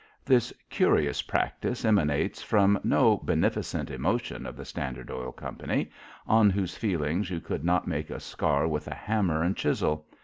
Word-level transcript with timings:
This 0.25 0.51
curious 0.67 1.21
practice 1.21 1.85
emanates 1.85 2.41
from 2.41 2.79
no 2.83 3.17
beneficent 3.17 3.91
emotion 3.91 4.47
of 4.47 4.55
the 4.57 4.65
Standard 4.65 5.11
Oil 5.11 5.31
Company, 5.31 5.91
on 6.25 6.49
whose 6.49 6.75
feelings 6.75 7.29
you 7.29 7.39
could 7.39 7.63
not 7.63 7.85
make 7.85 8.09
a 8.09 8.19
scar 8.19 8.67
with 8.67 8.87
a 8.87 8.95
hammer 8.95 9.43
and 9.43 9.55
chisel. 9.55 10.07